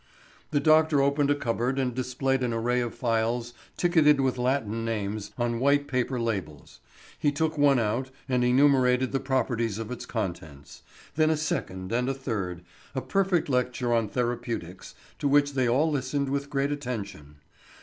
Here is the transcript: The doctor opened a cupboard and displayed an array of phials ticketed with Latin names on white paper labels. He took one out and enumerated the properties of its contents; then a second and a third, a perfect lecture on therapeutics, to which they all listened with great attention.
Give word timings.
The 0.49 0.59
doctor 0.59 0.99
opened 0.99 1.29
a 1.29 1.35
cupboard 1.35 1.77
and 1.77 1.93
displayed 1.93 2.41
an 2.41 2.53
array 2.53 2.81
of 2.81 2.95
phials 2.95 3.53
ticketed 3.77 4.19
with 4.19 4.39
Latin 4.39 4.83
names 4.83 5.29
on 5.37 5.59
white 5.59 5.87
paper 5.87 6.19
labels. 6.19 6.79
He 7.19 7.31
took 7.31 7.55
one 7.55 7.77
out 7.77 8.09
and 8.27 8.43
enumerated 8.43 9.11
the 9.11 9.19
properties 9.19 9.77
of 9.77 9.91
its 9.91 10.07
contents; 10.07 10.81
then 11.17 11.29
a 11.29 11.37
second 11.37 11.91
and 11.91 12.09
a 12.09 12.15
third, 12.15 12.63
a 12.95 13.01
perfect 13.01 13.47
lecture 13.47 13.93
on 13.93 14.09
therapeutics, 14.09 14.95
to 15.19 15.27
which 15.27 15.53
they 15.53 15.69
all 15.69 15.91
listened 15.91 16.29
with 16.29 16.49
great 16.49 16.71
attention. 16.71 17.35